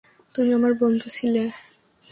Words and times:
তুমি 0.35 0.51
আমার 0.53 0.73
বন্ধু 0.81 1.07
ছিলে! 1.17 1.43